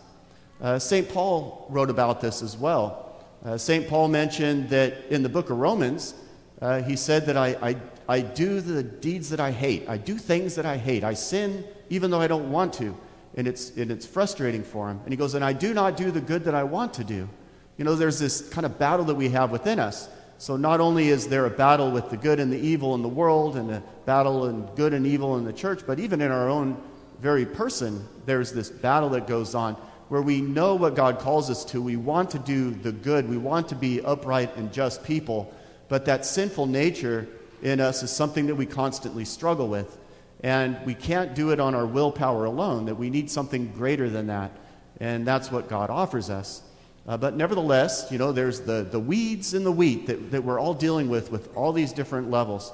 Uh, 0.61 0.79
St. 0.79 1.09
Paul 1.09 1.67
wrote 1.69 1.91
about 1.91 2.21
this 2.21 2.41
as 2.41 2.57
well. 2.57 3.21
Uh, 3.45 3.59
St. 3.59 3.87
Paul 3.89 4.09
mentioned 4.09 4.71
that 4.71 5.05
in 5.11 5.23
the 5.23 5.29
book 5.29 5.51
of 5.51 5.59
Romans, 5.59 6.15
uh, 6.61 6.83
he 6.83 6.97
said 6.97 7.27
that 7.27 7.37
I, 7.37 7.49
I, 7.61 7.77
I 8.09 8.21
do 8.21 8.61
the 8.61 8.83
deeds 8.83 9.31
that 9.31 9.41
I 9.41 9.51
hate. 9.51 9.89
I 9.89 9.97
do 9.97 10.17
things 10.17 10.55
that 10.57 10.67
I 10.67 10.77
hate. 10.77 11.05
I 11.05 11.15
sin 11.15 11.65
even 11.91 12.11
though 12.11 12.21
I 12.21 12.27
don't 12.27 12.51
want 12.51 12.73
to. 12.75 12.97
And 13.37 13.49
it's, 13.49 13.71
and 13.77 13.91
it's 13.91 14.07
frustrating 14.07 14.63
for 14.63 14.89
him. 14.89 15.01
And 15.05 15.13
he 15.13 15.17
goes, 15.17 15.35
And 15.35 15.45
I 15.45 15.53
do 15.53 15.75
not 15.75 15.97
do 15.97 16.11
the 16.11 16.21
good 16.21 16.45
that 16.45 16.55
I 16.55 16.63
want 16.65 16.95
to 16.95 17.05
do. 17.05 17.29
You 17.77 17.85
know, 17.85 17.97
there's 17.97 18.19
this 18.19 18.49
kind 18.49 18.65
of 18.65 18.79
battle 18.79 19.05
that 19.07 19.17
we 19.17 19.29
have 19.31 19.51
within 19.51 19.81
us. 19.81 20.09
So 20.39 20.57
not 20.57 20.81
only 20.81 21.09
is 21.09 21.29
there 21.29 21.47
a 21.47 21.51
battle 21.51 21.91
with 21.91 22.11
the 22.11 22.17
good 22.17 22.39
and 22.39 22.53
the 22.53 22.59
evil 22.59 22.95
in 22.95 23.03
the 23.03 23.09
world 23.09 23.57
and 23.57 23.71
a 23.71 23.83
battle 24.05 24.47
in 24.47 24.67
good 24.75 24.93
and 24.93 25.07
evil 25.07 25.37
in 25.39 25.45
the 25.45 25.53
church, 25.53 25.83
but 25.87 25.99
even 25.99 26.21
in 26.21 26.31
our 26.31 26.49
own 26.49 26.81
very 27.21 27.47
person, 27.47 28.07
there's 28.27 28.53
this 28.53 28.69
battle 28.71 29.09
that 29.11 29.27
goes 29.27 29.55
on 29.55 29.75
where 30.09 30.23
we 30.23 30.41
know 30.41 30.75
what 30.75 30.95
God 30.95 31.19
calls 31.19 31.51
us 31.51 31.65
to. 31.67 31.81
We 31.81 31.97
want 31.97 32.31
to 32.31 32.39
do 32.39 32.71
the 32.71 32.93
good, 32.93 33.29
we 33.29 33.39
want 33.39 33.69
to 33.69 33.75
be 33.75 34.01
upright 34.03 34.55
and 34.57 34.73
just 34.73 35.03
people, 35.03 35.53
but 35.95 36.07
that 36.07 36.27
sinful 36.27 36.67
nature 36.67 37.29
in 37.63 37.79
us 37.79 38.03
is 38.03 38.11
something 38.11 38.47
that 38.47 38.57
we 38.57 38.67
constantly 38.67 39.25
struggle 39.25 39.69
with. 39.69 39.97
And 40.41 40.77
we 40.85 40.93
can't 40.93 41.37
do 41.37 41.53
it 41.53 41.61
on 41.61 41.73
our 41.73 41.87
willpower 41.87 42.47
alone, 42.47 42.87
that 42.87 42.97
we 42.97 43.11
need 43.11 43.31
something 43.31 43.71
greater 43.77 44.11
than 44.11 44.27
that. 44.27 44.51
And 44.99 45.25
that's 45.25 45.53
what 45.53 45.69
God 45.69 45.91
offers 45.91 46.31
us. 46.31 46.63
Uh, 47.07 47.17
but 47.17 47.37
nevertheless, 47.37 48.09
you 48.11 48.19
know, 48.19 48.33
there's 48.33 48.63
the, 48.63 48.83
the 48.91 48.99
weeds 48.99 49.55
and 49.55 49.65
the 49.65 49.71
wheat 49.71 50.09
that, 50.09 50.33
that 50.33 50.43
we're 50.43 50.59
all 50.59 50.75
dealing 50.75 51.09
with, 51.09 51.31
with 51.31 51.57
all 51.57 51.73
these 51.73 51.93
different 51.93 52.29
levels. 52.29 52.73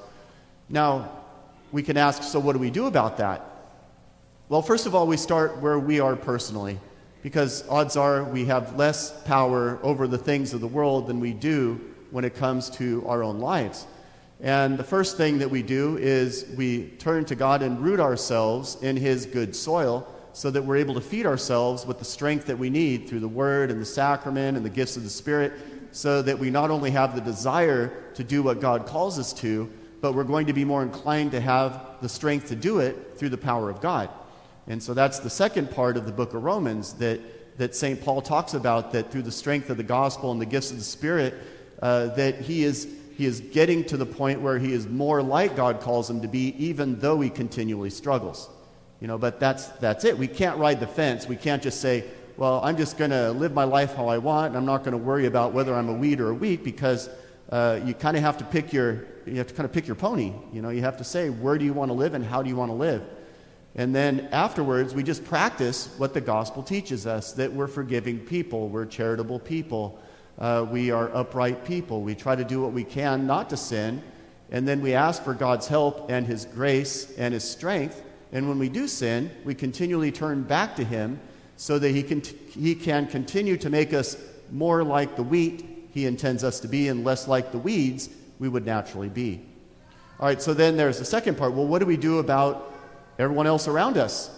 Now, 0.67 1.11
we 1.71 1.83
can 1.83 1.97
ask, 1.97 2.23
so 2.23 2.39
what 2.39 2.53
do 2.53 2.57
we 2.57 2.71
do 2.71 2.87
about 2.87 3.17
that? 3.17 3.45
Well, 4.49 4.63
first 4.63 4.87
of 4.87 4.95
all, 4.95 5.05
we 5.05 5.17
start 5.17 5.57
where 5.57 5.77
we 5.77 5.99
are 5.99 6.15
personally, 6.15 6.79
because 7.21 7.69
odds 7.69 7.95
are 7.97 8.23
we 8.23 8.45
have 8.45 8.77
less 8.77 9.11
power 9.25 9.77
over 9.83 10.07
the 10.07 10.17
things 10.17 10.55
of 10.55 10.59
the 10.59 10.67
world 10.67 11.05
than 11.05 11.19
we 11.19 11.33
do 11.33 11.79
when 12.11 12.25
it 12.25 12.35
comes 12.35 12.69
to 12.69 13.03
our 13.07 13.23
own 13.23 13.39
lives. 13.39 13.87
And 14.41 14.77
the 14.77 14.83
first 14.83 15.17
thing 15.17 15.39
that 15.39 15.49
we 15.49 15.61
do 15.61 15.97
is 15.97 16.45
we 16.57 16.87
turn 16.97 17.25
to 17.25 17.35
God 17.35 17.61
and 17.61 17.79
root 17.79 17.99
ourselves 17.99 18.77
in 18.81 18.97
His 18.97 19.25
good 19.25 19.55
soil 19.55 20.07
so 20.33 20.49
that 20.49 20.63
we're 20.63 20.77
able 20.77 20.93
to 20.95 21.01
feed 21.01 21.25
ourselves 21.25 21.85
with 21.85 21.99
the 21.99 22.05
strength 22.05 22.45
that 22.47 22.57
we 22.57 22.69
need 22.69 23.07
through 23.07 23.19
the 23.19 23.27
Word 23.27 23.69
and 23.69 23.81
the 23.81 23.85
sacrament 23.85 24.57
and 24.57 24.65
the 24.65 24.69
gifts 24.69 24.97
of 24.97 25.03
the 25.03 25.09
Spirit, 25.09 25.53
so 25.91 26.21
that 26.21 26.39
we 26.39 26.49
not 26.49 26.71
only 26.71 26.89
have 26.89 27.15
the 27.15 27.21
desire 27.21 27.91
to 28.15 28.23
do 28.23 28.41
what 28.41 28.61
God 28.61 28.85
calls 28.85 29.19
us 29.19 29.33
to, 29.33 29.69
but 29.99 30.13
we're 30.13 30.23
going 30.23 30.47
to 30.47 30.53
be 30.53 30.65
more 30.65 30.81
inclined 30.81 31.31
to 31.31 31.41
have 31.41 31.97
the 32.01 32.09
strength 32.09 32.47
to 32.47 32.55
do 32.55 32.79
it 32.79 33.17
through 33.17 33.29
the 33.29 33.37
power 33.37 33.69
of 33.69 33.81
God. 33.81 34.09
And 34.67 34.81
so 34.81 34.93
that's 34.93 35.19
the 35.19 35.29
second 35.29 35.69
part 35.69 35.97
of 35.97 36.05
the 36.05 36.11
book 36.11 36.33
of 36.33 36.43
Romans 36.43 36.93
that, 36.93 37.19
that 37.57 37.75
St. 37.75 38.01
Paul 38.01 38.21
talks 38.21 38.53
about 38.53 38.91
that 38.93 39.11
through 39.11 39.23
the 39.23 39.31
strength 39.31 39.69
of 39.69 39.77
the 39.77 39.83
gospel 39.83 40.31
and 40.31 40.41
the 40.41 40.45
gifts 40.45 40.71
of 40.71 40.77
the 40.77 40.83
Spirit, 40.83 41.35
uh, 41.81 42.07
that 42.07 42.41
he 42.41 42.63
is, 42.63 42.87
he 43.17 43.25
is 43.25 43.39
getting 43.39 43.83
to 43.85 43.97
the 43.97 44.05
point 44.05 44.41
where 44.41 44.59
he 44.59 44.73
is 44.73 44.87
more 44.87 45.21
like 45.21 45.55
God 45.55 45.81
calls 45.81 46.09
him 46.09 46.21
to 46.21 46.27
be, 46.27 46.55
even 46.57 46.99
though 46.99 47.19
he 47.19 47.29
continually 47.29 47.89
struggles. 47.89 48.49
You 48.99 49.07
know, 49.07 49.17
but 49.17 49.39
that's, 49.39 49.67
that's 49.67 50.05
it. 50.05 50.17
We 50.17 50.27
can't 50.27 50.57
ride 50.57 50.79
the 50.79 50.87
fence. 50.87 51.27
We 51.27 51.35
can't 51.35 51.63
just 51.63 51.81
say, 51.81 52.05
well, 52.37 52.61
I'm 52.63 52.77
just 52.77 52.97
going 52.97 53.11
to 53.11 53.31
live 53.31 53.53
my 53.53 53.63
life 53.63 53.95
how 53.95 54.07
I 54.07 54.19
want, 54.19 54.47
and 54.47 54.57
I'm 54.57 54.65
not 54.65 54.79
going 54.79 54.91
to 54.91 54.97
worry 54.97 55.25
about 55.25 55.53
whether 55.53 55.73
I'm 55.73 55.89
a 55.89 55.93
weed 55.93 56.19
or 56.19 56.29
a 56.29 56.33
wheat 56.33 56.63
because 56.63 57.09
uh, 57.49 57.79
you 57.83 57.93
kind 57.93 58.15
of 58.15 58.23
have 58.23 58.37
to 58.37 58.45
pick 58.45 58.71
your, 58.71 59.05
you 59.25 59.35
have 59.35 59.47
to 59.47 59.53
kind 59.53 59.65
of 59.65 59.73
pick 59.73 59.87
your 59.87 59.95
pony. 59.95 60.33
You 60.53 60.61
know, 60.61 60.69
you 60.69 60.81
have 60.81 60.97
to 60.97 61.03
say, 61.03 61.29
where 61.29 61.57
do 61.57 61.65
you 61.65 61.73
want 61.73 61.89
to 61.89 61.93
live 61.93 62.13
and 62.13 62.23
how 62.23 62.41
do 62.41 62.49
you 62.49 62.55
want 62.55 62.69
to 62.69 62.75
live? 62.75 63.03
And 63.75 63.95
then 63.95 64.27
afterwards, 64.31 64.93
we 64.93 65.03
just 65.03 65.23
practice 65.25 65.93
what 65.97 66.13
the 66.13 66.21
gospel 66.21 66.61
teaches 66.61 67.07
us 67.07 67.33
that 67.33 67.51
we're 67.51 67.67
forgiving 67.67 68.19
people, 68.19 68.67
we're 68.69 68.85
charitable 68.85 69.39
people, 69.39 69.99
uh, 70.39 70.65
we 70.69 70.91
are 70.91 71.13
upright 71.15 71.65
people. 71.65 72.01
We 72.01 72.15
try 72.15 72.35
to 72.35 72.43
do 72.43 72.61
what 72.61 72.73
we 72.73 72.83
can 72.83 73.27
not 73.27 73.49
to 73.51 73.57
sin, 73.57 74.01
and 74.51 74.67
then 74.67 74.81
we 74.81 74.93
ask 74.93 75.23
for 75.23 75.33
God's 75.33 75.67
help 75.67 76.09
and 76.09 76.25
His 76.25 76.45
grace 76.45 77.13
and 77.17 77.33
His 77.33 77.43
strength. 77.43 78.03
And 78.31 78.47
when 78.47 78.59
we 78.59 78.69
do 78.69 78.87
sin, 78.87 79.31
we 79.43 79.53
continually 79.53 80.11
turn 80.11 80.43
back 80.43 80.75
to 80.77 80.83
Him 80.83 81.19
so 81.57 81.77
that 81.79 81.89
He 81.89 82.03
can, 82.03 82.21
he 82.49 82.75
can 82.75 83.07
continue 83.07 83.57
to 83.57 83.69
make 83.69 83.93
us 83.93 84.17
more 84.51 84.83
like 84.83 85.15
the 85.15 85.23
wheat 85.23 85.87
He 85.93 86.05
intends 86.05 86.43
us 86.43 86.59
to 86.61 86.67
be 86.67 86.87
and 86.87 87.03
less 87.03 87.27
like 87.27 87.51
the 87.51 87.57
weeds 87.57 88.09
we 88.39 88.49
would 88.49 88.65
naturally 88.65 89.09
be. 89.09 89.41
All 90.19 90.27
right, 90.27 90.41
so 90.41 90.53
then 90.53 90.77
there's 90.77 90.99
the 90.99 91.05
second 91.05 91.37
part. 91.37 91.53
Well, 91.53 91.65
what 91.65 91.79
do 91.79 91.85
we 91.85 91.97
do 91.97 92.19
about 92.19 92.73
everyone 93.17 93.47
else 93.47 93.67
around 93.67 93.97
us? 93.97 94.29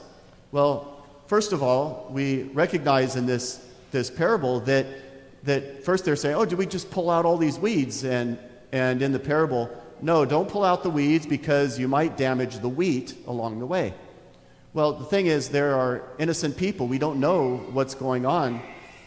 Well, 0.51 1.05
first 1.27 1.51
of 1.51 1.61
all, 1.61 2.07
we 2.09 2.43
recognize 2.53 3.15
in 3.15 3.25
this, 3.25 3.65
this 3.91 4.09
parable 4.09 4.59
that, 4.61 4.85
that 5.43 5.83
first 5.83 6.05
they're 6.05 6.15
saying, 6.15 6.35
oh, 6.35 6.45
do 6.45 6.55
we 6.55 6.65
just 6.65 6.89
pull 6.91 7.09
out 7.09 7.25
all 7.25 7.37
these 7.37 7.59
weeds? 7.59 8.03
And, 8.03 8.37
and 8.71 9.01
in 9.01 9.11
the 9.11 9.19
parable, 9.19 9.69
no, 10.01 10.25
don't 10.25 10.49
pull 10.49 10.63
out 10.63 10.83
the 10.83 10.89
weeds 10.89 11.25
because 11.25 11.79
you 11.79 11.87
might 11.87 12.17
damage 12.17 12.59
the 12.59 12.69
wheat 12.69 13.15
along 13.27 13.59
the 13.59 13.65
way. 13.65 13.93
Well, 14.73 14.93
the 14.93 15.05
thing 15.05 15.27
is, 15.27 15.49
there 15.49 15.75
are 15.75 16.03
innocent 16.17 16.57
people. 16.57 16.87
We 16.87 16.97
don't 16.97 17.19
know 17.19 17.57
what's 17.71 17.93
going 17.93 18.25
on. 18.25 18.61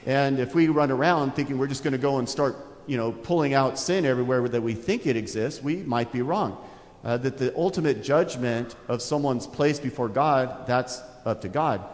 And 0.06 0.38
if 0.38 0.54
we 0.54 0.68
run 0.68 0.92
around 0.92 1.34
thinking 1.34 1.58
we're 1.58 1.66
just 1.66 1.82
going 1.82 1.92
to 1.92 1.98
go 1.98 2.18
and 2.18 2.28
start, 2.28 2.56
you 2.86 2.96
know, 2.96 3.10
pulling 3.10 3.52
out 3.52 3.78
sin 3.78 4.06
everywhere 4.06 4.46
that 4.48 4.62
we 4.62 4.74
think 4.74 5.06
it 5.06 5.16
exists, 5.16 5.60
we 5.62 5.76
might 5.76 6.12
be 6.12 6.22
wrong. 6.22 6.56
Uh, 7.02 7.16
that 7.16 7.38
the 7.38 7.54
ultimate 7.56 8.02
judgment 8.02 8.76
of 8.88 9.02
someone's 9.02 9.46
place 9.46 9.80
before 9.80 10.08
God, 10.08 10.66
that's 10.66 11.02
up 11.24 11.40
to 11.40 11.48
God. 11.48 11.84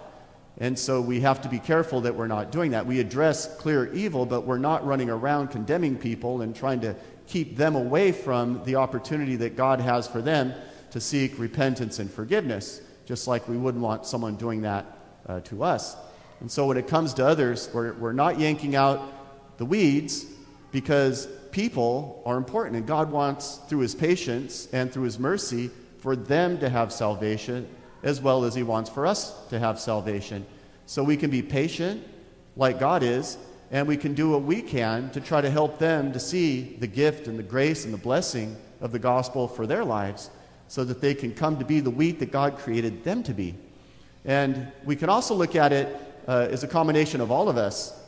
And 0.59 0.79
so 0.79 1.01
we 1.01 1.21
have 1.21 1.41
to 1.43 1.49
be 1.49 1.59
careful 1.59 2.03
that 2.03 2.15
we're 2.15 2.27
not 2.27 2.53
doing 2.53 2.73
that. 2.73 2.87
We 2.87 3.01
address 3.01 3.57
clear 3.57 3.93
evil, 3.93 4.27
but 4.27 4.43
we're 4.43 4.59
not 4.59 4.87
running 4.87 5.11
around 5.11 5.49
condemning 5.49 5.97
people 5.97 6.43
and 6.43 6.55
trying 6.55 6.81
to 6.83 6.95
keep 7.27 7.57
them 7.57 7.75
away 7.75 8.13
from 8.13 8.63
the 8.65 8.77
opportunity 8.77 9.37
that 9.37 9.57
God 9.57 9.81
has 9.81 10.07
for 10.07 10.21
them 10.21 10.53
to 10.91 11.01
seek 11.01 11.39
repentance 11.39 11.99
and 11.99 12.11
forgiveness 12.11 12.83
just 13.07 13.27
like 13.27 13.49
we 13.49 13.57
wouldn't 13.57 13.83
want 13.83 14.07
someone 14.07 14.37
doing 14.37 14.63
that 14.63 14.87
uh, 15.27 15.41
to 15.41 15.63
us. 15.63 15.97
And 16.41 16.51
so 16.51 16.67
when 16.67 16.77
it 16.77 16.89
comes 16.89 17.15
to 17.15 17.27
others, 17.27 17.69
we're, 17.73 17.93
we're 17.95 18.13
not 18.13 18.39
yanking 18.39 18.75
out 18.75 19.59
the 19.59 19.65
weeds 19.65 20.27
because 20.71 21.27
people 21.51 22.23
are 22.27 22.37
important. 22.37 22.77
And 22.77 22.87
God 22.87 23.11
wants, 23.11 23.57
through 23.69 23.81
His 23.81 23.95
patience 23.95 24.69
and 24.73 24.93
through 24.93 25.05
His 25.05 25.19
mercy, 25.19 25.71
for 25.99 26.17
them 26.17 26.59
to 26.59 26.69
have 26.69 26.93
salvation 26.93 27.69
as 28.03 28.21
well 28.21 28.45
as 28.45 28.55
He 28.55 28.63
wants 28.63 28.91
for 28.91 29.07
us 29.07 29.47
to 29.49 29.59
have 29.59 29.79
salvation. 29.79 30.47
So 30.87 31.03
we 31.03 31.17
can 31.17 31.31
be 31.31 31.43
patient 31.43 32.07
like 32.57 32.79
God 32.79 33.03
is, 33.03 33.39
and 33.71 33.89
we 33.89 33.97
can 33.97 34.15
do 34.15 34.31
what 34.31 34.43
we 34.43 34.61
can 34.61 35.11
to 35.11 35.21
try 35.21 35.41
to 35.41 35.51
help 35.51 35.79
them 35.79 36.13
to 36.13 36.21
see 36.21 36.77
the 36.79 36.87
gift 36.87 37.27
and 37.27 37.39
the 37.39 37.43
grace 37.43 37.85
and 37.85 37.95
the 37.95 37.99
blessing 37.99 38.57
of 38.81 38.93
the 38.93 38.99
gospel 38.99 39.49
for 39.49 39.67
their 39.67 39.85
lives 39.85 40.31
so 40.69 40.85
that 40.85 41.01
they 41.01 41.15
can 41.15 41.33
come 41.35 41.59
to 41.59 41.65
be 41.65 41.81
the 41.81 41.91
wheat 41.91 42.19
that 42.19 42.33
God 42.33 42.59
created 42.59 43.05
them 43.05 43.23
to 43.25 43.33
be. 43.33 43.55
And 44.25 44.71
we 44.85 44.97
can 44.97 45.09
also 45.09 45.35
look 45.35 45.57
at 45.57 45.73
it 45.73 45.97
uh, 46.29 46.49
as 46.51 46.65
a 46.65 46.69
combination 46.69 47.21
of 47.21 47.31
all 47.31 47.49
of 47.49 47.57
us, 47.57 47.99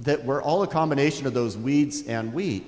that 0.00 0.24
we're 0.24 0.42
all 0.42 0.62
a 0.62 0.66
combination 0.66 1.26
of 1.26 1.34
those 1.34 1.56
weeds 1.56 2.06
and 2.06 2.32
wheat. 2.32 2.64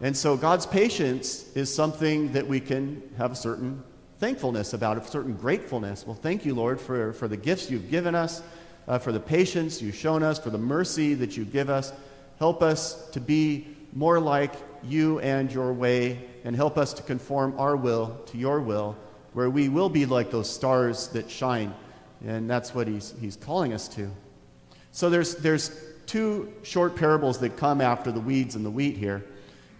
And 0.00 0.16
so 0.16 0.36
God's 0.36 0.66
patience 0.66 1.54
is 1.56 1.72
something 1.72 2.32
that 2.32 2.46
we 2.46 2.60
can 2.60 3.02
have 3.18 3.32
a 3.32 3.36
certain 3.36 3.82
thankfulness 4.20 4.74
about, 4.74 4.98
a 4.98 5.04
certain 5.08 5.34
gratefulness. 5.34 6.06
Well, 6.06 6.14
thank 6.14 6.44
you, 6.44 6.54
Lord, 6.54 6.78
for, 6.78 7.14
for 7.14 7.26
the 7.26 7.38
gifts 7.38 7.70
you've 7.70 7.90
given 7.90 8.14
us, 8.14 8.42
uh, 8.86 8.98
for 8.98 9.12
the 9.12 9.20
patience 9.20 9.80
you've 9.80 9.96
shown 9.96 10.22
us, 10.22 10.38
for 10.38 10.50
the 10.50 10.58
mercy 10.58 11.14
that 11.14 11.36
you 11.36 11.46
give 11.46 11.70
us. 11.70 11.92
Help 12.38 12.62
us 12.62 13.08
to 13.10 13.20
be 13.20 13.66
more 13.94 14.20
like 14.20 14.52
you 14.84 15.18
and 15.20 15.50
your 15.50 15.72
way 15.72 16.18
and 16.44 16.54
help 16.54 16.78
us 16.78 16.92
to 16.94 17.02
conform 17.02 17.58
our 17.58 17.76
will 17.76 18.20
to 18.26 18.38
your 18.38 18.60
will, 18.60 18.96
where 19.32 19.50
we 19.50 19.68
will 19.68 19.88
be 19.88 20.06
like 20.06 20.30
those 20.30 20.50
stars 20.50 21.08
that 21.08 21.30
shine. 21.30 21.74
And 22.26 22.48
that's 22.48 22.74
what 22.74 22.86
he's, 22.86 23.14
he's 23.20 23.36
calling 23.36 23.72
us 23.72 23.88
to. 23.88 24.10
So 24.92 25.08
there's, 25.08 25.36
there's 25.36 25.70
two 26.06 26.52
short 26.62 26.94
parables 26.94 27.38
that 27.38 27.56
come 27.56 27.80
after 27.80 28.12
the 28.12 28.20
weeds 28.20 28.54
and 28.54 28.64
the 28.64 28.70
wheat 28.70 28.96
here. 28.96 29.24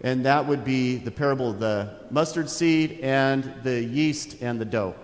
And 0.03 0.25
that 0.25 0.47
would 0.47 0.65
be 0.65 0.97
the 0.97 1.11
parable 1.11 1.51
of 1.51 1.61
the 1.61 1.95
mustard 2.11 2.49
seed 2.49 3.01
and 3.03 3.53
the 3.63 3.83
yeast 3.83 4.41
and 4.41 4.61
the 4.61 4.65
dough. 4.65 4.95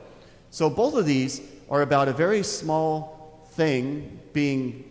So 0.51 0.71
both 0.71 0.95
of 0.95 1.05
these 1.05 1.43
are 1.69 1.83
about 1.83 2.09
a 2.09 2.13
very 2.13 2.43
small 2.43 3.47
thing 3.51 4.21
being 4.33 4.85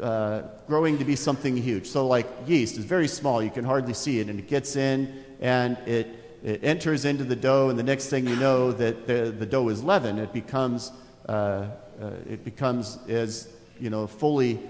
uh, 0.00 0.42
growing 0.66 0.98
to 0.98 1.04
be 1.04 1.14
something 1.14 1.56
huge. 1.56 1.86
So, 1.86 2.06
like 2.06 2.26
yeast 2.46 2.76
is 2.78 2.84
very 2.84 3.08
small, 3.08 3.42
you 3.42 3.50
can 3.50 3.64
hardly 3.64 3.94
see 3.94 4.18
it, 4.18 4.28
and 4.28 4.38
it 4.38 4.48
gets 4.48 4.76
in 4.76 5.24
and 5.40 5.78
it, 5.86 6.40
it 6.42 6.64
enters 6.64 7.04
into 7.04 7.24
the 7.24 7.36
dough, 7.36 7.70
and 7.70 7.78
the 7.78 7.84
next 7.84 8.08
thing 8.08 8.26
you 8.26 8.36
know, 8.36 8.72
that 8.72 9.06
the, 9.06 9.30
the 9.30 9.46
dough 9.46 9.68
is 9.68 9.82
leavened. 9.84 10.18
It 10.18 10.32
becomes, 10.32 10.92
uh, 11.28 11.32
uh, 11.32 12.10
it 12.28 12.44
becomes 12.44 12.98
as 13.08 13.48
you 13.80 13.90
know, 13.90 14.06
fully 14.06 14.60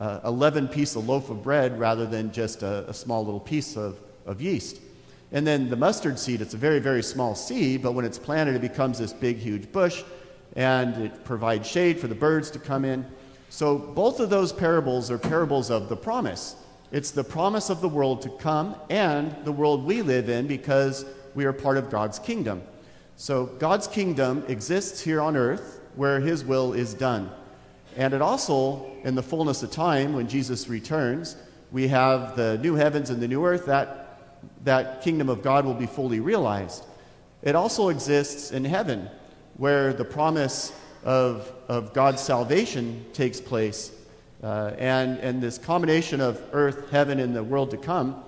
uh, 0.00 0.20
a 0.22 0.30
leavened 0.30 0.70
piece 0.70 0.96
of 0.96 1.08
loaf 1.08 1.30
of 1.30 1.42
bread 1.42 1.78
rather 1.78 2.06
than 2.06 2.32
just 2.32 2.62
a, 2.62 2.88
a 2.88 2.94
small 2.94 3.24
little 3.24 3.40
piece 3.40 3.76
of, 3.76 3.98
of 4.28 4.40
yeast. 4.40 4.80
And 5.32 5.46
then 5.46 5.68
the 5.68 5.76
mustard 5.76 6.18
seed, 6.18 6.40
it's 6.40 6.54
a 6.54 6.58
very, 6.58 6.78
very 6.78 7.02
small 7.02 7.34
seed, 7.34 7.82
but 7.82 7.92
when 7.92 8.04
it's 8.04 8.18
planted, 8.18 8.54
it 8.54 8.60
becomes 8.60 8.98
this 8.98 9.12
big, 9.12 9.38
huge 9.38 9.70
bush, 9.72 10.04
and 10.56 10.96
it 10.96 11.24
provides 11.24 11.68
shade 11.68 11.98
for 11.98 12.06
the 12.06 12.14
birds 12.14 12.50
to 12.52 12.58
come 12.58 12.84
in. 12.84 13.04
So 13.50 13.76
both 13.76 14.20
of 14.20 14.30
those 14.30 14.52
parables 14.52 15.10
are 15.10 15.18
parables 15.18 15.70
of 15.70 15.88
the 15.88 15.96
promise. 15.96 16.56
It's 16.92 17.10
the 17.10 17.24
promise 17.24 17.68
of 17.68 17.80
the 17.80 17.88
world 17.88 18.22
to 18.22 18.30
come 18.30 18.74
and 18.88 19.34
the 19.44 19.52
world 19.52 19.84
we 19.84 20.00
live 20.00 20.28
in 20.28 20.46
because 20.46 21.04
we 21.34 21.44
are 21.44 21.52
part 21.52 21.76
of 21.76 21.90
God's 21.90 22.18
kingdom. 22.18 22.62
So 23.16 23.46
God's 23.46 23.86
kingdom 23.86 24.44
exists 24.48 25.00
here 25.00 25.20
on 25.20 25.36
earth 25.36 25.80
where 25.96 26.20
his 26.20 26.44
will 26.44 26.72
is 26.72 26.94
done. 26.94 27.30
And 27.96 28.14
it 28.14 28.22
also, 28.22 28.86
in 29.04 29.14
the 29.14 29.22
fullness 29.22 29.62
of 29.62 29.70
time, 29.70 30.14
when 30.14 30.28
Jesus 30.28 30.68
returns, 30.68 31.36
we 31.72 31.88
have 31.88 32.36
the 32.36 32.58
new 32.58 32.74
heavens 32.74 33.10
and 33.10 33.20
the 33.20 33.28
new 33.28 33.44
earth, 33.44 33.66
that, 33.66 34.07
that 34.64 35.02
kingdom 35.02 35.28
of 35.28 35.42
God 35.42 35.64
will 35.64 35.74
be 35.74 35.86
fully 35.86 36.20
realized. 36.20 36.84
It 37.42 37.54
also 37.54 37.88
exists 37.88 38.50
in 38.50 38.64
heaven, 38.64 39.08
where 39.56 39.92
the 39.92 40.04
promise 40.04 40.72
of, 41.04 41.52
of 41.68 41.92
God's 41.92 42.20
salvation 42.20 43.04
takes 43.12 43.40
place 43.40 43.92
uh, 44.42 44.72
and, 44.78 45.18
and 45.18 45.42
this 45.42 45.58
combination 45.58 46.20
of 46.20 46.42
earth, 46.52 46.90
heaven, 46.90 47.18
and 47.18 47.34
the 47.34 47.42
world 47.42 47.70
to 47.70 47.76
come 47.76 48.22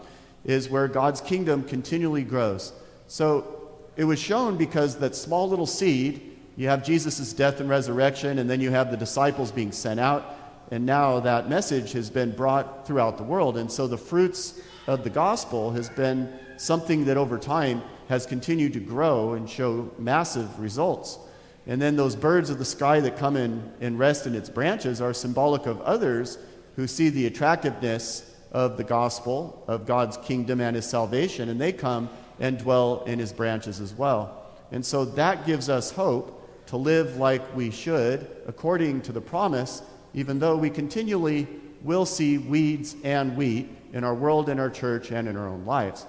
is 0.45 0.69
where 0.69 0.89
God's 0.89 1.21
kingdom 1.21 1.63
continually 1.63 2.25
grows. 2.25 2.73
So 3.07 3.71
it 3.97 4.05
was 4.05 4.19
shown 4.19 4.57
because 4.57 4.97
that 4.99 5.15
small 5.15 5.49
little 5.49 5.67
seed, 5.67 6.37
you 6.57 6.69
have 6.69 6.85
Jesus' 6.85 7.33
death 7.33 7.61
and 7.61 7.69
resurrection, 7.69 8.39
and 8.39 8.49
then 8.49 8.61
you 8.61 8.71
have 8.71 8.91
the 8.91 8.97
disciples 8.97 9.53
being 9.53 9.73
sent 9.73 10.01
out, 10.01 10.35
and 10.71 10.87
now 10.87 11.21
that 11.21 11.49
message 11.49 11.93
has 11.93 12.11
been 12.11 12.31
brought 12.31 12.87
throughout 12.87 13.17
the 13.17 13.25
world. 13.25 13.57
And 13.57 13.71
so 13.71 13.87
the 13.87 13.99
fruits 13.99 14.61
of 14.87 15.03
the 15.03 15.11
gospel 15.11 15.73
has 15.73 15.89
been 15.89 16.33
something 16.57 17.05
that 17.07 17.17
over 17.17 17.39
time 17.39 17.83
has 18.09 18.27
continued 18.27 18.73
to 18.75 18.81
grow 18.81 19.33
and 19.33 19.49
show 19.49 19.91
massive 19.99 20.61
results. 20.61 21.19
And 21.67 21.81
then 21.81 21.97
those 21.97 22.17
birds 22.17 22.50
of 22.50 22.59
the 22.59 22.65
sky 22.65 23.00
that 23.00 23.17
come 23.17 23.37
in 23.37 23.73
and 23.81 23.99
rest 23.99 24.27
in 24.27 24.35
its 24.35 24.49
branches 24.49 25.00
are 25.00 25.12
symbolic 25.12 25.67
of 25.67 25.81
others 25.83 26.39
who 26.77 26.87
see 26.87 27.09
the 27.09 27.27
attractiveness 27.27 28.35
of 28.53 28.77
the 28.77 28.85
gospel, 28.85 29.65
of 29.69 29.87
God's 29.87 30.17
kingdom 30.19 30.61
and 30.61 30.75
his 30.75 30.87
salvation, 30.87 31.49
and 31.49 31.61
they 31.61 31.73
come 31.73 32.09
and 32.39 32.59
dwell 32.59 33.05
in 33.05 33.19
his 33.19 33.33
branches 33.33 33.81
as 33.81 33.95
well. 33.95 34.50
And 34.73 34.85
so 34.85 35.05
that 35.05 35.47
gives 35.47 35.69
us 35.69 35.91
hope 35.91 36.37
to 36.67 36.77
live 36.77 37.17
like 37.17 37.55
we 37.57 37.71
should, 37.71 38.29
according 38.47 39.03
to 39.03 39.12
the 39.12 39.21
promise, 39.21 39.83
even 40.14 40.38
though 40.38 40.57
we 40.57 40.71
continually 40.71 41.47
will 41.83 42.07
see 42.07 42.38
weeds 42.38 42.97
and 43.05 43.37
wheat 43.37 43.69
in 43.93 44.05
our 44.05 44.14
world, 44.14 44.49
in 44.49 44.61
our 44.61 44.71
church, 44.71 45.11
and 45.11 45.29
in 45.29 45.37
our 45.37 45.49
own 45.49 45.64
lives. 45.64 46.07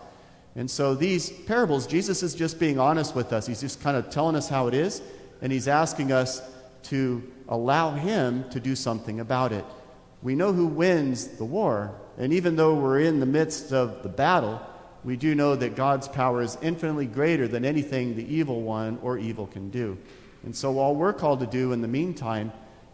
And 0.56 0.70
so 0.70 0.96
these 0.96 1.30
parables, 1.30 1.88
Jesus 1.88 2.24
is 2.24 2.36
just 2.36 2.60
being 2.60 2.78
honest 2.78 3.16
with 3.16 3.32
us. 3.32 3.48
He's 3.48 3.62
just 3.62 3.82
kind 3.82 3.96
of 3.96 4.10
telling 4.10 4.36
us 4.36 4.50
how 4.50 4.68
it 4.68 4.74
is 4.74 5.02
and 5.42 5.52
he's 5.52 5.68
asking 5.68 6.12
us 6.12 6.42
to 6.84 7.24
allow 7.50 7.92
him 7.92 8.48
to 8.52 8.60
do 8.60 8.76
something 8.76 9.20
about 9.20 9.52
it. 9.52 9.66
We 10.22 10.36
know 10.36 10.54
who 10.54 10.68
wins 10.68 11.28
the 11.28 11.46
war, 11.46 11.96
and 12.18 12.32
even 12.32 12.56
though 12.56 12.76
we're 12.76 13.00
in 13.00 13.20
the 13.20 13.26
midst 13.26 13.74
of 13.74 14.04
the 14.04 14.10
battle, 14.10 14.62
we 15.04 15.18
do 15.18 15.34
know 15.34 15.56
that 15.56 15.76
God's 15.76 16.08
power 16.08 16.44
is 16.44 16.58
infinitely 16.62 17.08
greater 17.08 17.48
than 17.48 17.66
anything 17.66 18.16
the 18.16 18.34
evil 18.34 18.62
one 18.62 19.00
or 19.02 19.18
evil 19.18 19.48
can 19.48 19.72
do. 19.72 19.98
And 20.44 20.56
so, 20.56 20.78
all 20.78 20.96
we're 20.96 21.14
called 21.14 21.40
to 21.40 21.48
do 21.48 21.72
in 21.72 21.82
the 21.82 21.88
meantime 21.88 22.52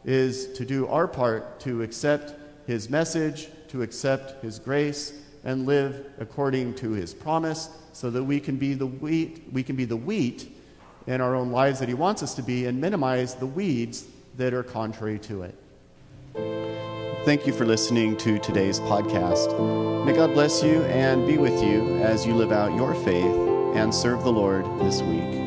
is 0.08 0.48
to 0.54 0.66
do 0.66 0.88
our 0.88 1.08
part 1.08 1.60
to 1.60 1.84
accept 1.84 2.34
His 2.66 2.90
message, 2.90 3.50
to 3.68 3.84
accept 3.84 4.42
His 4.42 4.58
grace, 4.58 5.14
and 5.44 5.68
live 5.68 6.06
according 6.20 6.74
to 6.76 6.92
His 6.92 7.14
promise 7.14 7.70
so 7.94 8.10
that 8.10 8.24
we 8.24 8.40
can 8.40 8.56
be 8.56 8.74
the 8.74 8.88
wheat, 8.88 9.44
we 9.52 9.62
can 9.62 9.76
be 9.76 9.86
the 9.86 9.98
wheat 9.98 10.52
in 11.06 11.22
our 11.22 11.36
own 11.36 11.52
lives 11.52 11.80
that 11.80 11.90
He 11.90 11.94
wants 11.94 12.24
us 12.24 12.34
to 12.36 12.42
be 12.42 12.66
and 12.66 12.80
minimize 12.80 13.36
the 13.36 13.46
weeds 13.46 14.08
that 14.38 14.54
are 14.54 14.64
contrary 14.64 15.20
to 15.20 15.44
it. 15.44 15.56
Thank 17.26 17.46
you 17.46 17.52
for 17.52 17.66
listening 17.66 18.16
to 18.18 18.40
today's 18.40 18.80
podcast. 18.80 20.06
May 20.06 20.14
God 20.14 20.34
bless 20.34 20.64
you 20.64 20.84
and 20.84 21.28
be 21.28 21.38
with 21.38 21.62
you 21.62 21.98
as 21.98 22.26
you 22.26 22.34
live 22.34 22.54
out 22.54 22.74
your 22.76 22.96
faith 22.96 23.36
and 23.76 23.94
serve 23.94 24.24
the 24.24 24.32
Lord 24.32 24.66
this 24.80 25.02
week. 25.02 25.47